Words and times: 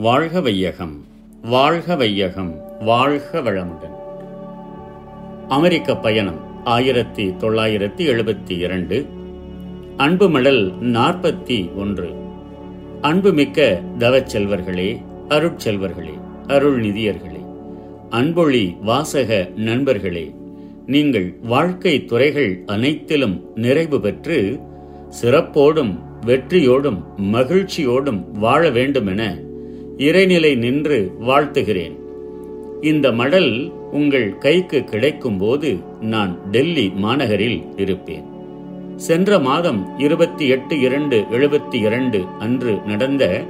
வாழ்க 0.00 0.40
வையகம் 0.40 1.04
வாழ்க 1.42 1.96
வையகம் 1.96 2.54
வாழ்க 2.80 3.40
வளமுடன். 3.40 3.96
அமெரிக்க 5.48 5.96
பயணம் 5.96 6.64
ஆயிரத்தி 6.64 7.28
தொள்ளாயிரத்தி 7.28 8.04
எழுபத்தி 8.06 8.58
இரண்டு 8.58 9.06
அன்பு 9.96 10.28
மடல் 10.28 10.72
நாற்பத்தி 10.80 11.74
ஒன்று. 11.74 12.14
அன்புமிக்க 13.00 13.82
தவச்செல்வர்களே 13.98 15.00
அருட்செல்வர்களே 15.28 16.14
அருள் 16.46 16.82
நிதியர்களே 16.82 17.44
அன்பொழி 18.10 18.76
வாசக 18.82 19.48
நண்பர்களே 19.54 20.34
நீங்கள் 20.86 21.34
வாழ்க்கை 21.42 22.04
துறைகள் 22.04 22.62
அனைத்திலும் 22.66 23.50
நிறைவு 23.54 24.00
பெற்று 24.00 24.60
சிறப்போடும் 25.22 25.98
வெற்றியோடும் 26.26 27.00
மகிழ்ச்சியோடும் 27.18 28.30
வாழ 28.30 28.70
வேண்டுமென 28.70 29.48
இறைநிலை 30.00 30.56
நின்று 30.56 31.12
வாழ்த்துகிறேன். 31.20 31.96
இந்த 32.80 33.12
மடல் 33.12 33.72
உங்கள் 33.90 34.38
கைக்கு 34.38 34.78
கிடைக்கும்போது 34.78 35.84
நான் 36.00 36.50
டெல்லி 36.50 36.88
மாநகரில் 36.88 37.62
இருப்பேன். 37.76 38.24
சென்ற 38.96 39.38
மாதம் 39.38 39.98
இருபத்தி 39.98 40.48
எட்டு 40.48 40.80
இரண்டு 40.80 41.24
எழுபத்தி 41.30 41.74
இரண்டு 41.74 42.24
அன்று 42.38 42.78
நடந்த 42.86 43.44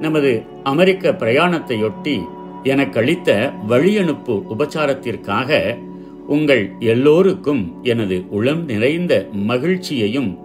நமது 0.00 0.42
அமெரிக்க 0.62 1.12
பிரயாணத்தையொட்டி 1.12 2.20
எனக்களித்த 2.64 3.52
வழியனுப்பு 3.68 4.42
உபச்சாரத்திற்காக 4.58 5.78
உங்கள் 6.26 6.70
எல்லோருக்கும் 6.80 7.78
எனது 7.82 8.24
உளம் 8.30 8.64
நிறைந்த 8.64 9.28
மகிழ்ச்சியையும் 9.32 10.38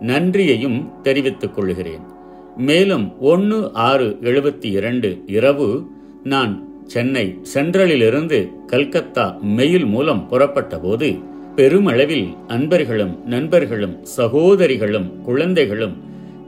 நன்றியையும் 0.00 0.92
தெரிவித்துக் 1.02 1.54
கொள்கிறேன். 1.54 2.14
மேலும் 2.56 3.20
ஒன்று 3.20 3.70
ஆறு 3.72 4.16
எழுபத்தி 4.20 4.64
இரண்டு 4.64 5.22
இரவு 5.26 5.86
நான் 6.24 6.68
சென்னை 6.86 7.38
சென்ட்ரலிலிருந்து 7.54 8.50
கல்கத்தா 8.66 9.38
மெயில் 9.42 9.86
மூலம் 9.86 10.28
புறப்பட்டபோது 10.30 11.22
பெருமளவில் 11.56 12.36
அன்பர்களும் 12.46 13.26
நண்பர்களும் 13.26 14.04
சகோதரிகளும் 14.04 15.22
குழந்தைகளும் 15.22 15.96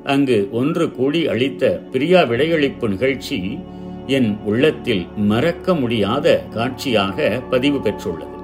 அங்கு 0.05 0.48
ஒன்று 0.53 0.91
கூடி 0.91 1.28
அளித்த 1.28 1.83
பிரியா 1.92 2.22
விடையளிப்பு 2.22 2.89
நிகழ்ச்சி 2.89 3.59
என் 4.06 4.39
உள்ளத்தில் 4.45 5.06
மறக்க 5.17 5.75
முடியாத 5.75 6.45
காட்சியாக 6.50 7.43
பதிவு 7.50 7.78
பெற்றுள்ளது. 7.78 8.37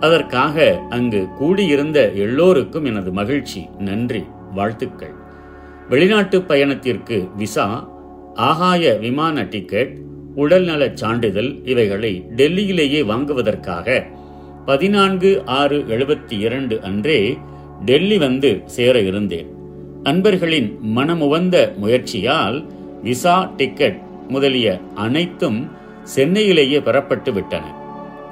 அதற்காக 0.00 0.80
அங்கு 0.90 1.28
கூடியிருந்த 1.38 2.12
எல்லோருக்கும் 2.12 2.84
எனது 2.84 3.12
மகிழ்ச்சி. 3.12 3.68
நன்றி. 3.78 4.22
வாழ்த்துக்கள். 4.54 5.26
வெளிநாட்டு 5.88 6.42
பயணத்திற்கு 6.42 7.28
விசா 7.36 7.88
ஆகாய 8.34 8.98
விமான 9.00 9.42
டிக்கெட் 9.42 9.98
உடல்நலச் 10.36 10.94
சான்றிதழ் 10.94 11.50
இவைகளை 11.64 12.24
டெல்லியிலேயே 12.36 13.04
வாங்குவதற்காக 13.04 14.06
பதினான்கு 14.66 15.42
ஆறு 15.46 15.78
எழுபத்தி 15.78 16.38
இரண்டு 16.38 16.80
அன்றே 16.80 17.38
டெல்லி 17.84 18.18
வந்து 18.18 18.62
சேர 18.66 19.00
இருந்தேன். 19.00 19.48
அன்பர்களின் 20.02 20.78
மனமுவந்த 20.96 21.74
முயற்சியால் 21.76 22.66
விசா 23.02 23.50
டிக்கெட் 23.56 23.98
முதலிய 24.28 24.80
அனைத்தும் 24.94 25.70
சென்னையிலேயே 26.02 26.78
பெறப்பட்டு 26.78 27.32
விட்டன. 27.32 27.64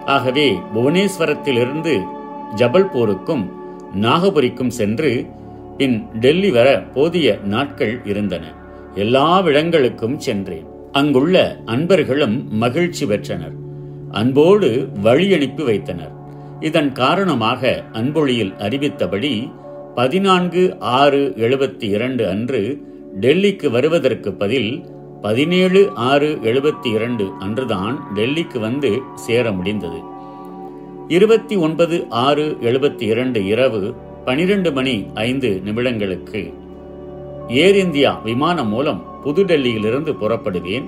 ஆகவே 0.07 0.59
புவனேஸ்வரத்திலிருந்து 0.75 2.03
ஜபல்பூருக்கும் 2.57 3.45
நாகபுரிக்கும் 3.95 4.75
சென்று 4.81 5.27
பின் 5.77 6.07
டெல்லி 6.21 6.51
வர 6.51 6.83
போதிய 6.95 7.39
நாட்கள் 7.45 8.01
இருந்தன. 8.05 8.55
எல்லா 8.95 9.43
விடங்களுக்கும் 9.43 10.17
சென்றேன். 10.17 10.67
அங்குள்ள 10.93 11.61
அன்பர்களும் 11.65 12.49
மகிழ்ச்சி 12.51 13.07
பெற்றனர். 13.07 13.53
அன்போடு 14.11 14.89
வழி 15.03 15.35
அனுப்பி 15.35 15.63
வைத்தனர். 15.63 16.13
இதன் 16.61 16.93
காரணமாக 16.93 17.85
அன்பொழியில் 17.93 18.53
அறிவித்தபடி 18.59 19.53
பதினான்கு 19.95 20.77
ஆறு 20.79 21.33
எழுபத்தி 21.37 21.83
இரண்டு 21.83 22.29
அன்று 22.29 22.83
டெல்லிக்கு 23.21 23.71
வருவதற்கு 23.71 24.33
பதில் 24.33 24.85
பதினேழு 25.23 25.91
ஆறு 25.95 26.39
எழுபத்தி 26.43 26.95
இரண்டு 26.95 27.31
அன்றுதான் 27.39 28.01
டெல்லிக்கு 28.15 28.59
வந்து 28.61 28.99
சேர 29.15 29.53
முடிந்தது. 29.53 29.99
இருபத்தி 31.09 31.57
ஒன்பது 31.57 32.07
ஆறு 32.09 32.57
எழுபத்தி 32.61 33.03
இரண்டு 33.03 33.47
இரவு 33.47 33.95
பனிரெண்டு 34.27 34.73
மணி 34.73 35.07
ஐந்து 35.15 35.63
நிமிடங்களுக்கு. 35.65 36.53
ஏர் 37.49 37.77
இந்தியா 37.77 38.21
விமானம் 38.25 38.69
மூலம் 38.69 39.05
புதுடெல்லியிலிருந்து 39.25 40.15
புறப்படுவேன். 40.21 40.87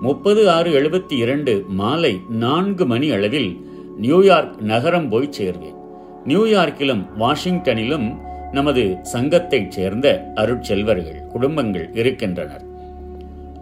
முப்பது 0.00 0.50
ஆறு 0.50 0.82
எழுபத்தி 0.82 1.12
இரண்டு 1.12 1.64
மாலை 1.68 2.20
நான்கு 2.28 2.86
மணி 2.86 3.10
அளவில் 3.10 3.56
நியூயார்க் 3.96 4.62
நகரம் 4.62 5.08
போய் 5.08 5.30
சேர்வேன். 5.38 5.74
நியூயார்க்கிலும் 6.26 7.06
வாஷிங்டனிலும் 7.18 8.16
நமது 8.52 8.96
சங்கத்தைச் 9.12 9.68
சேர்ந்த 9.68 10.32
அருட்செல்வர்கள் 10.36 11.26
குடும்பங்கள் 11.26 11.90
இருக்கின்றனர். 11.92 12.62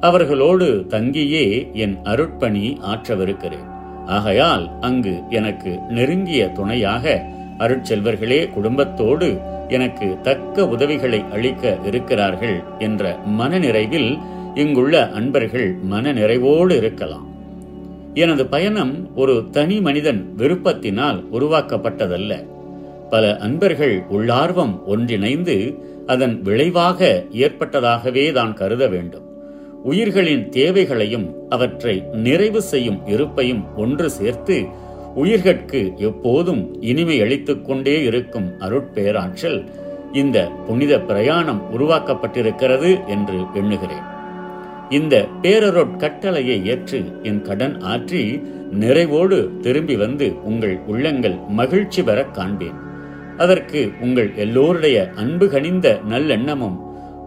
அவர்களோடு 0.00 0.86
தங்கியே 0.88 1.72
என் 1.72 1.98
அருட்பணி 2.04 2.76
ஆற்றவிருக்கிறேன். 2.80 3.66
ஆகையால் 4.06 4.70
அங்கு 4.80 5.22
எனக்கு 5.30 5.78
நெருங்கிய 5.88 6.48
துணையாக 6.48 7.36
அருட்செல்வர்களே 7.58 8.52
குடும்பத்தோடு 8.52 9.38
எனக்கு 9.68 10.16
தக்க 10.22 10.68
உதவிகளை 10.68 11.24
அளிக்க 11.32 11.78
இருக்கிறார்கள் 11.84 12.62
என்ற 12.78 13.18
மனநிறைவில் 13.38 14.18
இங்குள்ள 14.54 15.10
அன்பர்கள் 15.10 15.76
மனநிறைவோடு 15.90 16.76
இருக்கலாம். 16.76 17.26
எனது 18.14 18.46
பயணம் 18.46 19.16
ஒரு 19.16 19.44
தனி 19.50 19.80
மனிதன் 19.80 20.34
விருப்பத்தினால் 20.36 21.24
உருவாக்கப்பட்டதல்ல. 21.32 22.46
பல 23.10 23.36
அன்பர்கள் 23.36 24.02
உள்ளார்வம் 24.10 24.84
ஒன்றிணைந்து 24.86 25.78
அதன் 26.06 26.42
விளைவாக 26.42 27.24
ஏற்பட்டதாகவே 27.32 28.32
தான் 28.32 28.54
கருத 28.54 28.86
வேண்டும். 28.86 29.26
உயிர்களின் 29.84 30.48
தேவைகளையும் 30.48 31.34
அவற்றை 31.48 32.04
நிறைவு 32.12 32.62
செய்யும் 32.62 33.00
இருப்பையும் 33.06 33.62
ஒன்று 33.76 34.10
சேர்த்து 34.10 34.56
உயிர்கட்கு 35.16 35.96
எப்போதும் 35.96 36.76
இனிமை 36.80 37.20
அளித்துக் 37.20 37.66
கொண்டே 37.66 38.02
இருக்கும் 38.02 38.52
அருட்பேராற்றல் 38.58 39.64
இந்த 40.12 40.50
புனித 40.66 41.00
பிரயாணம் 41.00 41.62
உருவாக்கப்பட்டிருக்கிறது 41.78 43.06
என்று 43.06 43.38
எண்ணுகிறேன். 43.54 44.06
இந்த 44.90 45.26
பேரருட் 45.42 45.96
கட்டளையை 45.96 46.66
ஏற்று 46.66 47.04
என் 47.22 47.42
கடன் 47.42 47.76
ஆற்றி 47.76 48.42
நிறைவோடு 48.80 49.60
திரும்பி 49.60 49.96
வந்து 49.96 50.42
உங்கள் 50.42 50.78
உள்ளங்கள் 50.86 51.36
மகிழ்ச்சி 51.48 52.02
பெற 52.02 52.24
காண்பேன். 52.24 52.78
அதற்கு 53.36 53.90
உங்கள் 54.00 54.30
எல்லோருடைய 54.36 55.10
அன்பு 55.16 55.48
கனிந்த 55.48 56.00
நல்லெண்ணமும் 56.08 56.78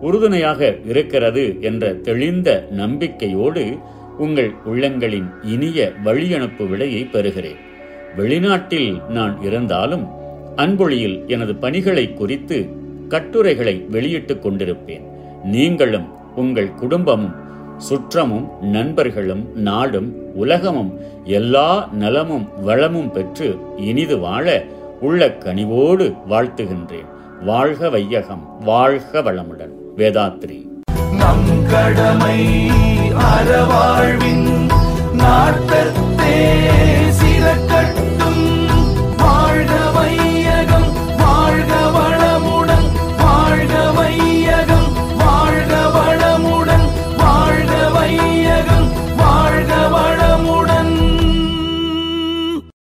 உறுதுணையாக 0.02 0.76
இருக்கிறது 0.86 1.58
என்ற 1.62 1.94
தெளிந்த 1.94 2.68
நம்பிக்கையோடு 2.72 3.78
உங்கள் 4.18 4.52
உள்ளங்களின் 4.66 5.30
இனிய 5.44 5.92
வழியனுப்பு 6.04 6.68
விடையை 6.68 7.08
பெறுகிறேன். 7.12 7.70
வெளிநாட்டில் 8.18 9.08
நான் 9.08 9.42
இருந்தாலும் 9.42 10.08
அன்பொழியில் 10.56 11.28
எனது 11.28 11.56
பணிகளை 11.56 12.14
குறித்து 12.14 12.70
கட்டுரைகளை 13.08 13.86
வெளியிட்டுக் 13.92 14.46
கொண்டிருப்பேன். 14.46 15.02
நீங்களும் 15.44 16.36
உங்கள் 16.36 16.74
குடும்பமும் 16.74 17.36
சுற்றமும் 17.90 18.60
நண்பர்களும் 18.62 19.50
நாடும் 19.56 20.36
உலகமும் 20.36 21.00
எல்லா 21.24 21.90
நலமும் 21.92 22.50
வளமும் 22.62 23.12
பெற்று 23.12 23.58
இனிது 23.78 24.18
வாழ 24.18 24.64
உள்ள 25.02 25.28
கனிவோடு 25.28 26.14
வாழ்த்துகின்றேன். 26.30 27.06
வாழ்க 27.46 27.90
வையகம் 27.90 28.58
வாழ்க 28.64 29.22
வளமுடன். 29.22 29.72
வேதாத்ரி. 29.98 30.66
நம் 31.18 31.66
கடமை 31.72 32.70
அறவாழ்வின் 33.10 34.72
நாட்டத்தே 35.14 36.21